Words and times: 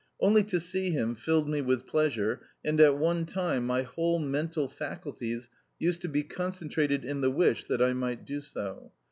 Only 0.19 0.43
to 0.45 0.59
see 0.59 0.89
him 0.89 1.13
filled 1.13 1.47
me 1.47 1.61
with 1.61 1.85
pleasure, 1.85 2.41
and 2.65 2.81
at 2.81 2.97
one 2.97 3.27
time 3.27 3.67
my 3.67 3.83
whole 3.83 4.17
mental 4.17 4.67
faculties 4.67 5.47
used 5.77 6.01
to 6.01 6.09
be 6.09 6.23
concentrated 6.23 7.05
in 7.05 7.21
the 7.21 7.29
wish 7.29 7.65
that 7.65 7.83
I 7.83 7.93
might 7.93 8.25
do 8.25 8.41
so. 8.41 8.91